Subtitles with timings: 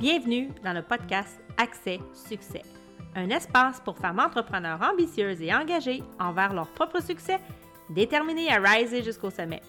[0.00, 2.62] Bienvenue dans le podcast Accès Succès,
[3.14, 7.38] un espace pour femmes entrepreneurs ambitieuses et engagées envers leur propre succès,
[7.88, 9.62] déterminées à riser jusqu'au sommet.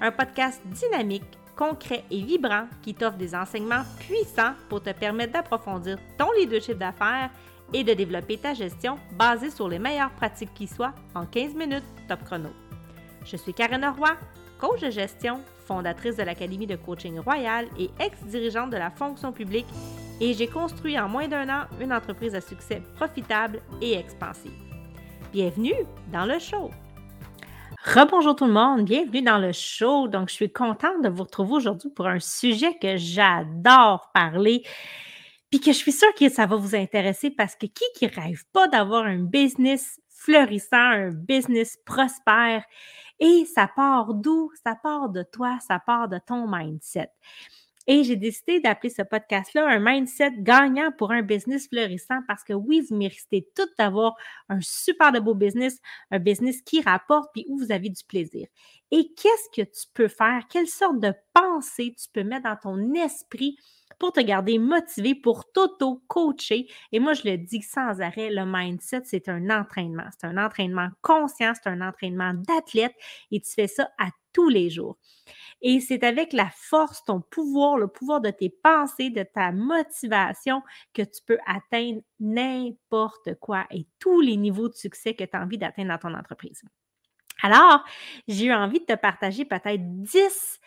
[0.00, 1.24] Un podcast dynamique,
[1.56, 7.30] concret et vibrant qui t'offre des enseignements puissants pour te permettre d'approfondir ton leadership d'affaires
[7.72, 11.84] et de développer ta gestion basée sur les meilleures pratiques qui soient en 15 minutes
[12.06, 12.50] top chrono.
[13.26, 14.16] Je suis Karen Roy,
[14.60, 19.66] coach de gestion, fondatrice de l'Académie de coaching royal et ex-dirigeante de la fonction publique,
[20.20, 24.52] et j'ai construit en moins d'un an une entreprise à succès profitable et expansive.
[25.32, 25.74] Bienvenue
[26.12, 26.70] dans le show!
[27.84, 30.06] Rebonjour tout le monde, bienvenue dans le show.
[30.06, 34.62] Donc, je suis contente de vous retrouver aujourd'hui pour un sujet que j'adore parler,
[35.50, 38.44] puis que je suis sûre que ça va vous intéresser parce que qui qui rêve
[38.52, 42.64] pas d'avoir un business fleurissant, un business prospère
[43.20, 44.50] et ça part d'où?
[44.64, 47.10] Ça part de toi, ça part de ton mindset.
[47.88, 52.52] Et j'ai décidé d'appeler ce podcast-là un mindset gagnant pour un business fleurissant parce que
[52.52, 54.16] oui, vous méritez tout d'avoir
[54.48, 55.78] un super de beau business,
[56.10, 58.48] un business qui rapporte puis où vous avez du plaisir.
[58.92, 60.42] Et qu'est-ce que tu peux faire?
[60.48, 63.56] Quelle sorte de pensée tu peux mettre dans ton esprit
[63.98, 66.68] pour te garder motivé, pour t'auto-coacher?
[66.92, 70.06] Et moi, je le dis sans arrêt, le mindset, c'est un entraînement.
[70.18, 72.94] C'est un entraînement conscient, c'est un entraînement d'athlète
[73.32, 74.98] et tu fais ça à tous les jours.
[75.62, 80.62] Et c'est avec la force, ton pouvoir, le pouvoir de tes pensées, de ta motivation
[80.94, 85.42] que tu peux atteindre n'importe quoi et tous les niveaux de succès que tu as
[85.42, 86.62] envie d'atteindre dans ton entreprise.
[87.42, 87.84] Alors,
[88.28, 90.60] j'ai eu envie de te partager peut-être 10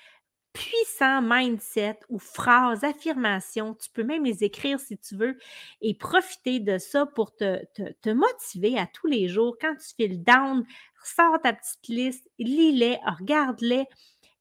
[0.53, 3.75] puissants mindset ou phrases, affirmations.
[3.75, 5.37] Tu peux même les écrire si tu veux
[5.81, 7.63] et profiter de ça pour te,
[8.01, 9.57] te, motiver à tous les jours.
[9.59, 10.65] Quand tu fais le down,
[11.03, 13.85] sors ta petite liste, lis-les, regarde-les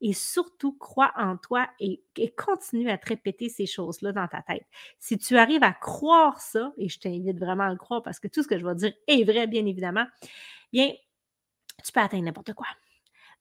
[0.01, 2.03] et surtout crois en toi et,
[2.37, 4.65] continue à te répéter ces choses-là dans ta tête.
[4.99, 8.29] Si tu arrives à croire ça, et je t'invite vraiment à le croire parce que
[8.29, 10.06] tout ce que je vais dire est vrai, bien évidemment,
[10.72, 10.93] bien,
[11.84, 12.66] tu peux atteindre n'importe quoi.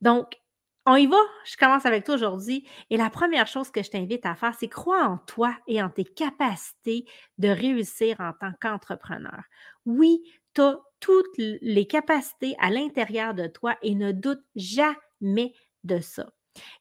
[0.01, 0.39] Donc,
[0.85, 2.65] on y va, je commence avec toi aujourd'hui.
[2.89, 5.89] Et la première chose que je t'invite à faire, c'est croire en toi et en
[5.89, 7.05] tes capacités
[7.37, 9.43] de réussir en tant qu'entrepreneur.
[9.85, 10.21] Oui,
[10.53, 15.53] tu as toutes les capacités à l'intérieur de toi et ne doute jamais
[15.83, 16.27] de ça.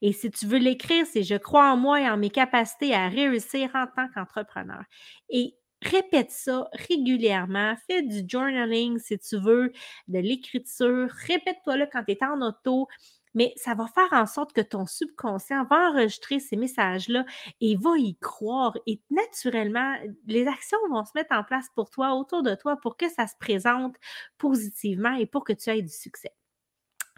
[0.02, 3.08] Et si tu veux l'écrire, c'est je crois en moi et en mes capacités à
[3.08, 4.84] réussir en tant qu'entrepreneur.
[5.28, 7.74] Et répète ça régulièrement.
[7.88, 9.72] Fais du journaling si tu veux,
[10.08, 11.08] de l'écriture.
[11.26, 12.88] Répète-toi-le quand tu es en auto
[13.36, 17.26] mais ça va faire en sorte que ton subconscient va enregistrer ces messages-là
[17.60, 18.76] et va y croire.
[18.86, 19.94] Et naturellement,
[20.26, 23.26] les actions vont se mettre en place pour toi, autour de toi, pour que ça
[23.26, 23.94] se présente
[24.38, 26.32] positivement et pour que tu aies du succès.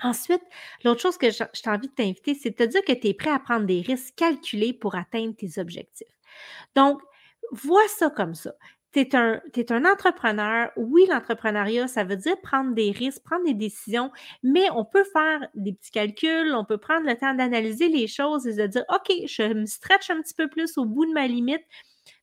[0.02, 0.42] Ensuite,
[0.84, 3.30] l'autre chose que j'ai envie de t'inviter, c'est de te dire que tu es prêt
[3.30, 6.08] à prendre des risques calculés pour atteindre tes objectifs.
[6.74, 7.00] Donc,
[7.52, 8.52] vois ça comme ça
[8.92, 10.70] tu es un, entrepreneur.
[10.76, 14.10] Oui, l'entrepreneuriat, ça veut dire prendre des risques, prendre des décisions,
[14.42, 18.46] mais on peut faire des petits calculs, on peut prendre le temps d'analyser les choses
[18.46, 21.26] et de dire, OK, je me stretch un petit peu plus au bout de ma
[21.26, 21.62] limite.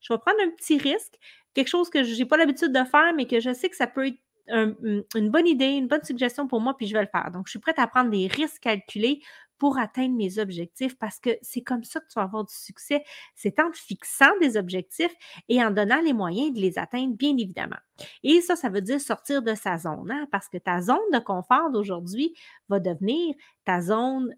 [0.01, 1.13] Je vais prendre un petit risque,
[1.53, 3.87] quelque chose que je n'ai pas l'habitude de faire, mais que je sais que ça
[3.87, 7.31] peut être une bonne idée, une bonne suggestion pour moi, puis je vais le faire.
[7.31, 9.21] Donc, je suis prête à prendre des risques calculés
[9.57, 13.03] pour atteindre mes objectifs parce que c'est comme ça que tu vas avoir du succès.
[13.35, 15.13] C'est en fixant des objectifs
[15.49, 17.77] et en donnant les moyens de les atteindre, bien évidemment.
[18.23, 21.19] Et ça, ça veut dire sortir de sa zone, hein, parce que ta zone de
[21.19, 22.33] confort d'aujourd'hui
[22.69, 24.35] va devenir ta zone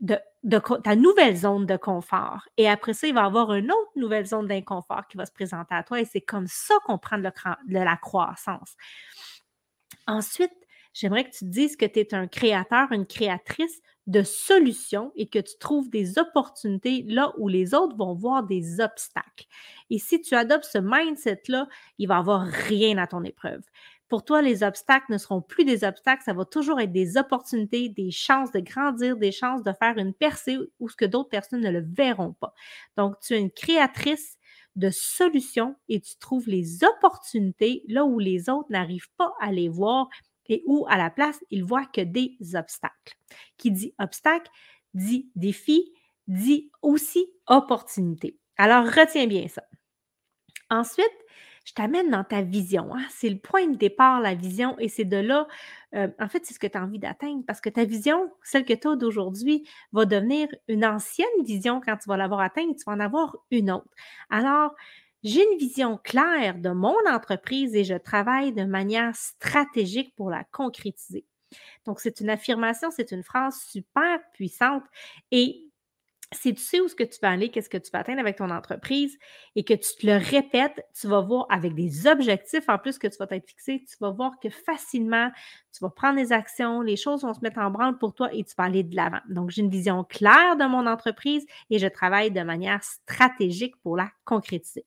[0.00, 0.18] de,
[0.82, 2.42] ta nouvelle zone de confort.
[2.56, 5.32] Et après ça, il va y avoir une autre nouvelle zone d'inconfort qui va se
[5.32, 8.76] présenter à toi et c'est comme ça qu'on prend de la croissance.
[10.06, 10.52] Ensuite,
[10.92, 15.26] j'aimerais que tu te dises que tu es un créateur, une créatrice de solutions et
[15.26, 19.46] que tu trouves des opportunités là où les autres vont voir des obstacles.
[19.90, 23.62] Et si tu adoptes ce mindset-là, il va avoir rien à ton épreuve.
[24.08, 27.88] Pour toi, les obstacles ne seront plus des obstacles, ça va toujours être des opportunités,
[27.88, 31.62] des chances de grandir, des chances de faire une percée où ce que d'autres personnes
[31.62, 32.52] ne le verront pas.
[32.96, 34.36] Donc, tu es une créatrice
[34.76, 39.68] de solutions et tu trouves les opportunités là où les autres n'arrivent pas à les
[39.68, 40.08] voir
[40.48, 43.16] et où, à la place, ils voient que des obstacles.
[43.56, 44.50] Qui dit obstacle,
[44.94, 45.92] dit défi,
[46.26, 48.38] dit aussi opportunité.
[48.56, 49.62] Alors, retiens bien ça.
[50.70, 51.06] Ensuite,
[51.64, 52.94] je t'amène dans ta vision.
[52.94, 53.04] Hein.
[53.10, 55.46] C'est le point de départ, la vision, et c'est de là,
[55.94, 58.64] euh, en fait, c'est ce que tu as envie d'atteindre, parce que ta vision, celle
[58.64, 62.84] que tu as d'aujourd'hui, va devenir une ancienne vision quand tu vas l'avoir atteinte, tu
[62.86, 63.88] vas en avoir une autre.
[64.30, 64.74] Alors,
[65.24, 70.44] j'ai une vision claire de mon entreprise et je travaille de manière stratégique pour la
[70.52, 71.24] concrétiser.
[71.86, 74.84] Donc, c'est une affirmation, c'est une phrase super puissante
[75.30, 75.64] et
[76.32, 78.36] si tu sais où ce que tu vas aller, qu'est-ce que tu vas atteindre avec
[78.36, 79.16] ton entreprise
[79.56, 83.06] et que tu te le répètes, tu vas voir avec des objectifs en plus que
[83.06, 85.30] tu vas t'être fixé, tu vas voir que facilement,
[85.72, 88.44] tu vas prendre des actions, les choses vont se mettre en branle pour toi et
[88.44, 89.20] tu vas aller de l'avant.
[89.28, 93.96] Donc, j'ai une vision claire de mon entreprise et je travaille de manière stratégique pour
[93.96, 94.84] la concrétiser.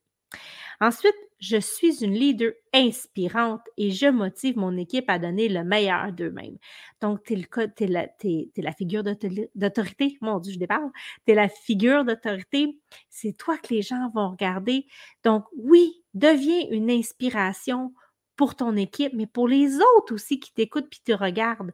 [0.80, 6.12] Ensuite, je suis une leader inspirante et je motive mon équipe à donner le meilleur
[6.12, 6.58] d'eux-mêmes.
[7.02, 10.18] Donc, tu es, la, figure d'autorité.
[10.22, 10.92] Mon Dieu, je déparle.
[11.26, 12.80] Tu es la figure d'autorité.
[13.10, 14.86] C'est toi que les gens vont regarder.
[15.24, 17.94] Donc, oui, deviens une inspiration
[18.36, 21.74] pour ton équipe, mais pour les autres aussi qui t'écoutent puis te regardent.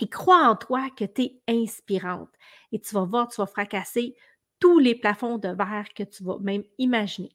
[0.00, 2.30] Et crois en toi que tu es inspirante.
[2.72, 4.16] Et tu vas voir, tu vas fracasser
[4.58, 7.30] tous les plafonds de verre que tu vas même imaginer.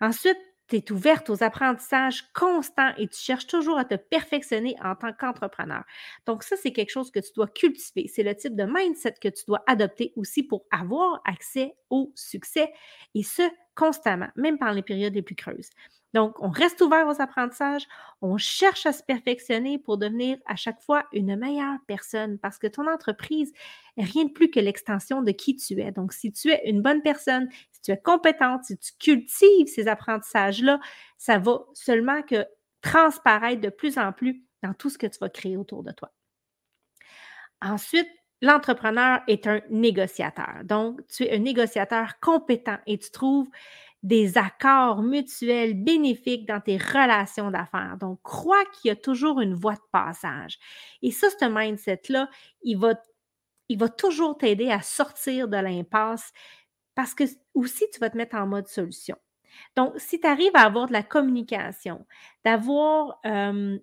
[0.00, 4.94] Ensuite, tu es ouverte aux apprentissages constants et tu cherches toujours à te perfectionner en
[4.94, 5.82] tant qu'entrepreneur.
[6.26, 8.06] Donc, ça, c'est quelque chose que tu dois cultiver.
[8.06, 12.70] C'est le type de mindset que tu dois adopter aussi pour avoir accès au succès
[13.14, 13.42] et ce,
[13.78, 15.70] constamment, même pendant les périodes les plus creuses.
[16.12, 17.86] Donc, on reste ouvert aux apprentissages,
[18.22, 22.66] on cherche à se perfectionner pour devenir à chaque fois une meilleure personne parce que
[22.66, 23.52] ton entreprise
[23.96, 25.92] est rien de plus que l'extension de qui tu es.
[25.92, 29.86] Donc, si tu es une bonne personne, si tu es compétente, si tu cultives ces
[29.86, 30.80] apprentissages-là,
[31.16, 32.44] ça va seulement que
[32.80, 36.10] transparaître de plus en plus dans tout ce que tu vas créer autour de toi.
[37.60, 38.08] Ensuite,
[38.42, 40.62] l'entrepreneur est un négociateur.
[40.64, 43.48] Donc, tu es un négociateur compétent et tu trouves
[44.02, 47.96] des accords mutuels bénéfiques dans tes relations d'affaires.
[48.00, 50.58] Donc, crois qu'il y a toujours une voie de passage.
[51.02, 52.30] Et ça, ce mindset-là,
[52.62, 52.94] il va,
[53.68, 56.32] il va toujours t'aider à sortir de l'impasse
[56.94, 57.24] parce que
[57.54, 59.16] aussi, tu vas te mettre en mode solution.
[59.76, 62.06] Donc, si tu arrives à avoir de la communication,
[62.44, 63.20] d'avoir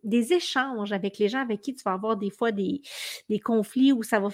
[0.04, 2.82] des échanges avec les gens avec qui tu vas avoir des fois des,
[3.44, 4.30] conflits où ça va.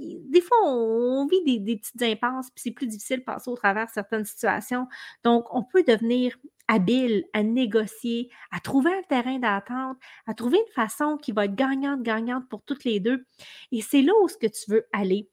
[0.00, 3.90] des fois, on, vit des, petites impasses, puis c'est plus difficile de passer au travers
[3.90, 4.86] certaines situations.
[5.24, 6.36] Donc, on peut devenir
[6.68, 11.54] habile à négocier, à trouver un terrain d'attente, à trouver une façon qui va être
[11.54, 13.24] gagnante, gagnante pour toutes les deux.
[13.72, 15.28] Et c'est là où ce que tu veux aller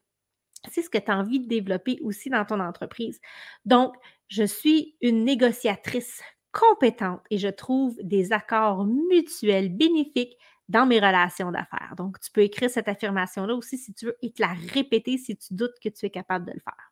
[0.68, 3.19] c'est ce que tu as envie de développer aussi dans ton entreprise.
[3.66, 3.95] Donc,
[4.30, 6.22] je suis une négociatrice
[6.52, 10.38] compétente et je trouve des accords mutuels bénéfiques
[10.68, 11.94] dans mes relations d'affaires.
[11.98, 15.36] Donc, tu peux écrire cette affirmation-là aussi si tu veux et te la répéter si
[15.36, 16.92] tu doutes que tu es capable de le faire.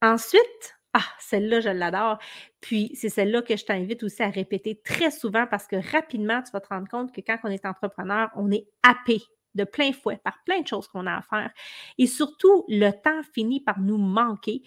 [0.00, 2.18] Ensuite, ah, celle-là, je l'adore.
[2.60, 6.52] Puis, c'est celle-là que je t'invite aussi à répéter très souvent parce que rapidement, tu
[6.52, 9.20] vas te rendre compte que quand on est entrepreneur, on est happé
[9.54, 11.50] de plein fouet par plein de choses qu'on a à faire.
[11.98, 14.62] Et surtout, le temps finit par nous manquer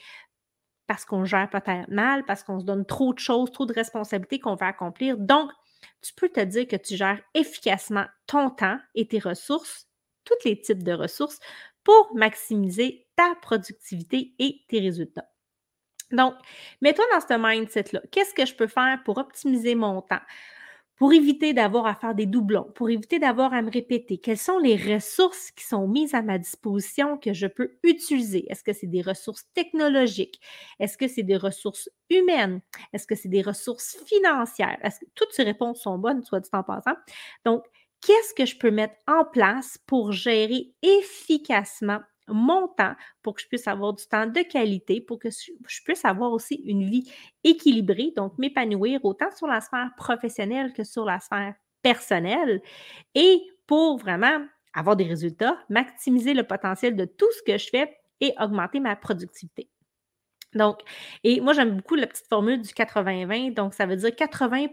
[0.88, 4.40] parce qu'on gère peut-être mal, parce qu'on se donne trop de choses, trop de responsabilités
[4.40, 5.18] qu'on veut accomplir.
[5.18, 5.52] Donc,
[6.02, 9.88] tu peux te dire que tu gères efficacement ton temps et tes ressources,
[10.24, 11.40] tous les types de ressources,
[11.84, 15.30] pour maximiser ta productivité et tes résultats.
[16.12, 16.36] Donc,
[16.82, 18.02] mets-toi dans ce mindset-là.
[18.12, 20.22] Qu'est-ce que je peux faire pour optimiser mon temps?
[20.98, 24.58] Pour éviter d'avoir à faire des doublons, pour éviter d'avoir à me répéter, quelles sont
[24.58, 28.52] les ressources qui sont mises à ma disposition que je peux utiliser?
[28.52, 30.40] Est-ce que c'est des ressources technologiques?
[30.80, 32.62] Est-ce que c'est des ressources humaines?
[32.94, 34.78] Est-ce que c'est des ressources financières?
[34.84, 36.96] Est-ce que toutes ces réponses sont bonnes, soit dit en passant?
[37.46, 37.64] Donc,
[38.02, 43.48] qu'est-ce que je peux mettre en place pour gérer efficacement mon temps pour que je
[43.48, 47.12] puisse avoir du temps de qualité, pour que je puisse avoir aussi une vie
[47.44, 52.62] équilibrée, donc m'épanouir autant sur la sphère professionnelle que sur la sphère personnelle
[53.16, 57.98] et pour vraiment avoir des résultats, maximiser le potentiel de tout ce que je fais
[58.22, 59.70] et augmenter ma productivité.
[60.54, 60.80] Donc,
[61.24, 63.54] et moi, j'aime beaucoup la petite formule du 80-20.
[63.54, 64.68] Donc, ça veut dire 80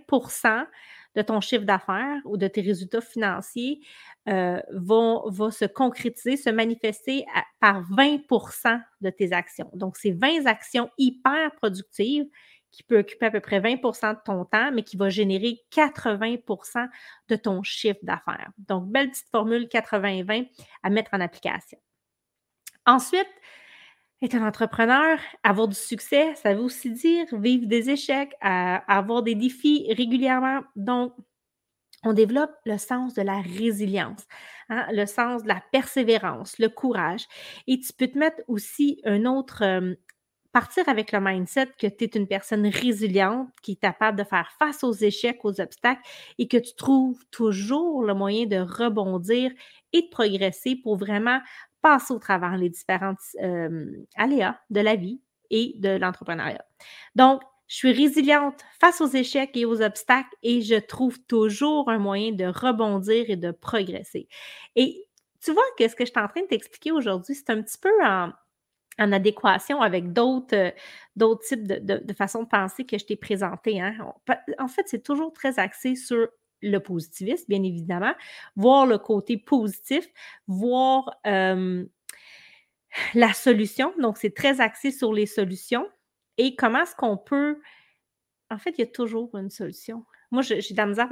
[1.14, 3.80] de ton chiffre d'affaires ou de tes résultats financiers
[4.28, 7.25] euh, vont, se concrétiser, se manifester
[7.61, 9.71] par 20% de tes actions.
[9.75, 12.26] Donc, c'est 20 actions hyper productives
[12.71, 16.88] qui peuvent occuper à peu près 20% de ton temps, mais qui va générer 80%
[17.28, 18.50] de ton chiffre d'affaires.
[18.59, 20.49] Donc, belle petite formule 80-20
[20.83, 21.78] à mettre en application.
[22.87, 23.30] Ensuite,
[24.25, 29.35] être un entrepreneur, avoir du succès, ça veut aussi dire vivre des échecs, avoir des
[29.35, 30.61] défis régulièrement.
[30.76, 31.14] Donc,
[32.04, 34.26] on développe le sens de la résilience,
[34.69, 37.26] hein, le sens de la persévérance, le courage.
[37.66, 39.62] Et tu peux te mettre aussi un autre,
[40.52, 44.52] partir avec le mindset que tu es une personne résiliente qui est capable de faire
[44.59, 46.02] face aux échecs, aux obstacles
[46.38, 49.50] et que tu trouves toujours le moyen de rebondir
[49.93, 51.40] et de progresser pour vraiment
[51.85, 53.21] passer au travers les différentes
[54.17, 56.64] aléas de la vie et de l'entrepreneuriat.
[57.14, 61.99] Donc, je suis résiliente face aux échecs et aux obstacles et je trouve toujours un
[61.99, 64.29] moyen de rebondir et de progresser.
[64.76, 65.07] Et
[65.43, 67.79] tu vois que ce que je suis en train de t'expliquer aujourd'hui, c'est un petit
[67.79, 68.33] peu en,
[68.99, 73.81] adéquation avec d'autres euh, types de, de, façons de penser que je t'ai présenté.
[73.81, 73.97] Hein.
[74.59, 76.29] En fait, c'est toujours très axé sur
[76.64, 78.14] le positivisme, bien évidemment,
[78.56, 80.06] voir le côté positif,
[80.47, 81.85] voir euh,
[83.14, 83.92] la solution.
[84.00, 85.88] Donc, c'est très axé sur les solutions
[86.38, 87.61] et comment est-ce qu'on peut.
[88.50, 90.04] En fait, il y a toujours une solution.
[90.30, 91.09] Moi, j'ai de la misère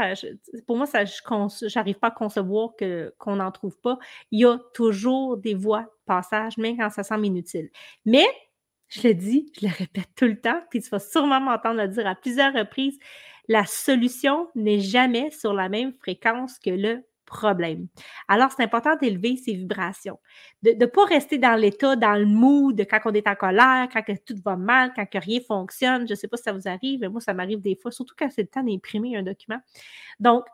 [0.67, 2.71] pour moi, je n'arrive pas à concevoir
[3.19, 3.99] qu'on n'en trouve pas.
[4.33, 7.71] Il y a toujours des voies de passage, même quand ça semble inutile.
[8.05, 8.27] Mais,
[8.89, 11.89] je le dis, je le répète tout le temps, puis tu vas sûrement m'entendre le
[11.89, 12.99] dire à plusieurs reprises,
[13.49, 17.89] la solution n'est jamais sur la même fréquence que le problème.
[18.29, 20.19] Alors, c'est important d'élever ses vibrations,
[20.63, 24.03] de ne pas rester dans l'état, dans le mood, quand on est en colère, quand
[24.25, 26.07] tout va mal, quand rien fonctionne.
[26.07, 28.15] Je ne sais pas si ça vous arrive, mais moi, ça m'arrive des fois, surtout
[28.19, 29.59] quand c'est le temps d'imprimer un document.
[30.21, 30.45] Donc,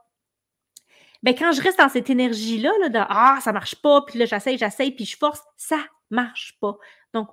[1.23, 4.25] ben, quand je reste dans cette énergie-là, là, de Ah, ça marche pas, puis là,
[4.25, 5.79] j'essaye, j'essaye, puis je force, ça
[6.11, 6.77] marche pas.
[7.13, 7.29] Donc,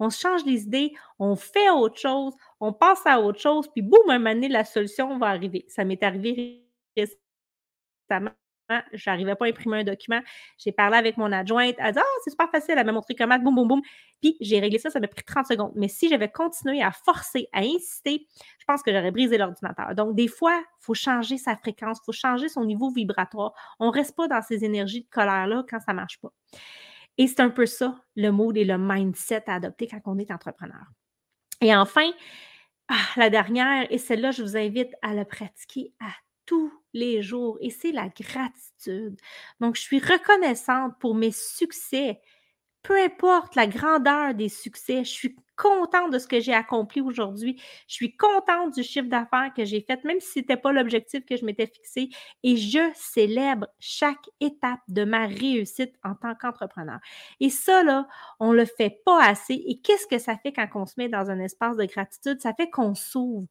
[0.00, 4.10] on change les idées, on fait autre chose, on passe à autre chose, puis boum,
[4.10, 5.64] un moment donné, la solution va arriver.
[5.68, 6.66] Ça m'est arrivé
[6.96, 8.32] récemment
[8.92, 10.20] je n'arrivais pas à imprimer un document.
[10.58, 11.74] J'ai parlé avec mon adjointe.
[11.78, 12.74] Elle a dit Ah, c'est super facile.
[12.76, 13.82] Elle m'a montré comment, boum, boum, boum.
[14.20, 15.72] Puis j'ai réglé ça, ça m'a pris 30 secondes.
[15.74, 18.26] Mais si j'avais continué à forcer, à insister,
[18.58, 19.94] je pense que j'aurais brisé l'ordinateur.
[19.94, 23.52] Donc, des fois, il faut changer sa fréquence, il faut changer son niveau vibratoire.
[23.78, 26.32] On ne reste pas dans ces énergies de colère-là quand ça ne marche pas.
[27.20, 30.30] Et c'est un peu ça, le mode et le mindset à adopter quand on est
[30.30, 30.86] entrepreneur.
[31.60, 32.10] Et enfin,
[32.88, 36.08] ah, la dernière, et celle-là, je vous invite à la pratiquer à
[36.46, 39.20] tous les jours et c'est la gratitude.
[39.60, 42.22] Donc, je suis reconnaissante pour mes succès,
[42.82, 47.60] peu importe la grandeur des succès, je suis contente de ce que j'ai accompli aujourd'hui.
[47.86, 51.24] Je suis contente du chiffre d'affaires que j'ai fait, même si ce n'était pas l'objectif
[51.26, 52.08] que je m'étais fixé.
[52.42, 56.98] Et je célèbre chaque étape de ma réussite en tant qu'entrepreneur.
[57.40, 58.06] Et ça, là,
[58.38, 59.54] on ne le fait pas assez.
[59.66, 62.40] Et qu'est-ce que ça fait quand on se met dans un espace de gratitude?
[62.40, 63.46] Ça fait qu'on s'ouvre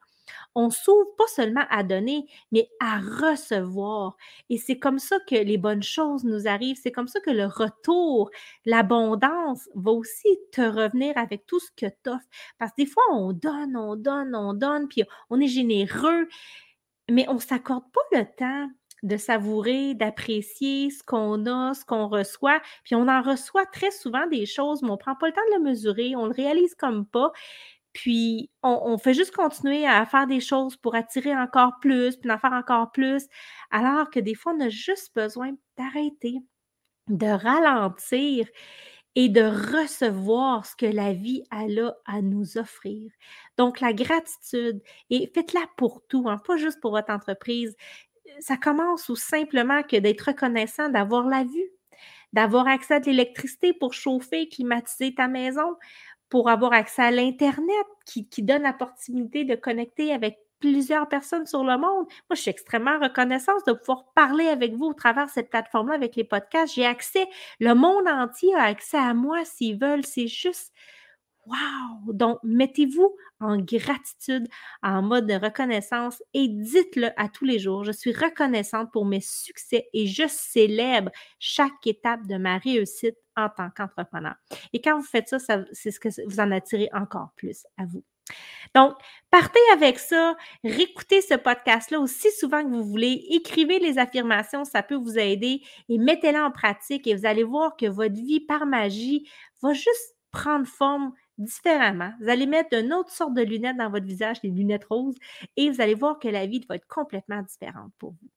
[0.56, 4.18] on s'ouvre pas seulement à donner, mais à recevoir.
[4.50, 6.80] Et c'est comme ça que les bonnes choses nous arrivent.
[6.82, 8.30] C'est comme ça que le retour,
[8.66, 12.28] l'abondance va aussi te revenir avec tout ce que tu offres.
[12.58, 16.28] Parce que des fois, on donne, on donne, on donne, puis on est généreux,
[17.10, 18.70] mais on ne s'accorde pas le temps
[19.04, 22.62] de savourer, d'apprécier ce qu'on a, ce qu'on reçoit.
[22.84, 25.42] Puis on en reçoit très souvent des choses, mais on ne prend pas le temps
[25.52, 27.32] de le mesurer, on le réalise comme pas.
[28.02, 32.38] Puis, on, fait juste continuer à faire des choses pour attirer encore plus, puis en
[32.38, 33.28] faire encore plus,
[33.72, 36.38] alors que des fois, on a juste besoin d'arrêter,
[37.10, 38.48] de ralentir
[39.16, 41.66] et de recevoir ce que la vie a
[42.06, 43.12] à nous offrir.
[43.58, 47.76] Donc, la gratitude, et faites-la pour tout, hein, pas juste pour votre entreprise.
[48.40, 51.70] Ça commence ou simplement que d'être reconnaissant d'avoir la vue,
[52.32, 55.76] d'avoir accès à de l'électricité pour chauffer, climatiser ta maison,
[56.30, 61.64] pour avoir accès à l'Internet qui, donne la possibilité de connecter avec plusieurs personnes sur
[61.64, 62.06] le monde.
[62.08, 66.16] Moi, je suis extrêmement reconnaissante de pouvoir parler avec vous au travers cette plateforme-là, avec
[66.16, 66.74] les podcasts.
[66.76, 67.28] J'ai accès,
[67.60, 70.06] le monde entier a accès à moi s'ils veulent.
[70.06, 70.74] C'est juste
[71.50, 72.14] Wow!
[72.14, 74.48] Donc, mettez-vous en gratitude,
[74.84, 77.84] en mode de reconnaissance et dites-le à tous les jours.
[77.84, 83.50] Je suis reconnaissante pour mes succès et je célèbre chaque étape de ma réussite en
[83.50, 84.36] tant qu'entrepreneur.
[84.74, 85.38] Et quand vous faites ça,
[85.72, 88.04] c'est ce que vous en attirez encore plus à vous.
[88.76, 88.94] Donc,
[89.32, 94.84] partez avec ça, réécoutez ce podcast-là aussi souvent que vous voulez, écrivez les affirmations, ça
[94.84, 98.68] peut vous aider et mettez-les en pratique et vous allez voir que votre vie par
[98.68, 99.28] magie
[99.64, 102.12] va juste prendre forme différemment.
[102.22, 105.16] Vous allez mettre une autre sorte de lunettes dans votre visage, les lunettes roses,
[105.58, 108.30] et vous allez voir que la vie va être complètement différente pour vous.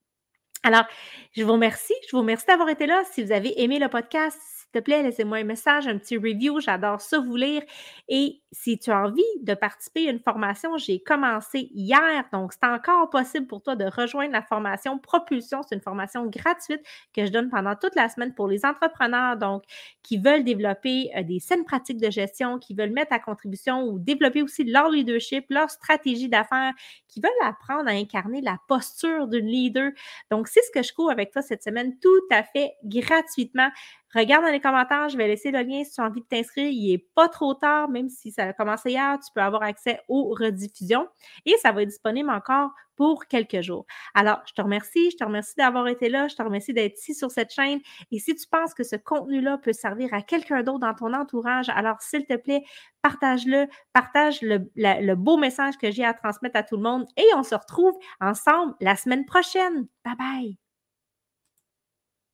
[0.64, 0.84] Alors,
[1.32, 1.94] je vous remercie.
[2.06, 3.02] Je vous remercie d'avoir été là.
[3.12, 4.38] Si vous avez aimé le podcast,
[4.72, 6.60] te plaît, laissez-moi un message, un petit review.
[6.60, 7.62] J'adore ça vous lire.
[8.08, 12.66] Et si tu as envie de participer à une formation, j'ai commencé hier, donc c'est
[12.66, 15.62] encore possible pour toi de rejoindre la formation Propulsion.
[15.62, 16.80] C'est une formation gratuite
[17.14, 19.62] que je donne pendant toute la semaine pour les entrepreneurs, donc
[20.02, 23.98] qui veulent développer euh, des saines pratiques de gestion, qui veulent mettre à contribution ou
[23.98, 26.72] développer aussi leur leadership, leur stratégie d'affaires,
[27.08, 29.90] qui veulent apprendre à incarner la posture d'une leader.
[30.30, 33.68] Donc, c'est ce que je cours avec toi cette semaine tout à fait gratuitement.
[34.14, 36.70] Regarde dans les commentaires, je vais laisser le lien si tu as envie de t'inscrire.
[36.70, 40.00] Il n'est pas trop tard, même si ça a commencé hier, tu peux avoir accès
[40.08, 41.08] aux rediffusions
[41.46, 43.86] et ça va être disponible encore pour quelques jours.
[44.14, 47.14] Alors, je te remercie, je te remercie d'avoir été là, je te remercie d'être ici
[47.14, 47.80] sur cette chaîne.
[48.10, 51.68] Et si tu penses que ce contenu-là peut servir à quelqu'un d'autre dans ton entourage,
[51.70, 52.62] alors s'il te plaît,
[53.00, 57.24] partage-le, partage le, le beau message que j'ai à transmettre à tout le monde et
[57.36, 59.86] on se retrouve ensemble la semaine prochaine.
[60.04, 60.61] Bye bye!